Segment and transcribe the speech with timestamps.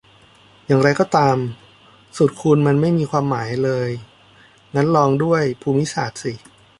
[0.65, 1.37] อย่างไรก็ตาม
[2.17, 3.89] สูตรคูณมันไม่มีความหมายเลย
[4.75, 6.33] งั้นลองด้วยภูมิศาสตร์สิ